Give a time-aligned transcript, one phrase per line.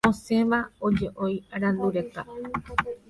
[0.09, 2.21] Osẽva oje’ói arandu reka;